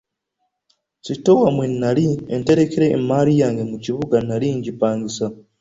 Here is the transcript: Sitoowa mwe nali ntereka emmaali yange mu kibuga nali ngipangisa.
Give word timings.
Sitoowa 1.05 1.49
mwe 1.55 1.65
nali 1.81 2.05
ntereka 2.41 2.81
emmaali 2.97 3.31
yange 3.41 3.63
mu 3.71 3.77
kibuga 3.83 4.17
nali 4.27 4.47
ngipangisa. 4.57 5.25